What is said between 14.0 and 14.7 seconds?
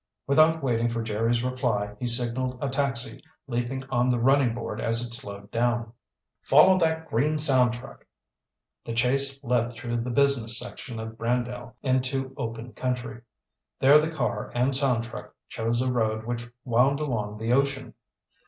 car